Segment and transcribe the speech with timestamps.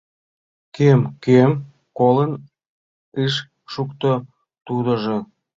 [0.75, 1.51] —Кӧм, кӧм?—
[1.97, 2.31] колын
[3.23, 3.33] ыш
[3.71, 4.11] шукто
[4.65, 5.17] тудыжо.